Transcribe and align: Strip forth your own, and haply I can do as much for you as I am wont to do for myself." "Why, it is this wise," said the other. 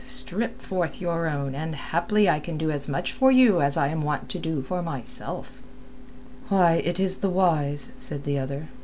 Strip 0.07 0.63
forth 0.63 0.99
your 0.99 1.27
own, 1.29 1.53
and 1.53 1.75
haply 1.75 2.27
I 2.27 2.39
can 2.39 2.57
do 2.57 2.71
as 2.71 2.87
much 2.87 3.11
for 3.13 3.31
you 3.31 3.61
as 3.61 3.77
I 3.77 3.89
am 3.89 4.01
wont 4.01 4.29
to 4.29 4.39
do 4.39 4.63
for 4.63 4.81
myself." 4.81 5.61
"Why, 6.49 6.81
it 6.83 6.99
is 6.99 7.19
this 7.19 7.29
wise," 7.31 7.91
said 7.99 8.23
the 8.23 8.39
other. 8.39 8.69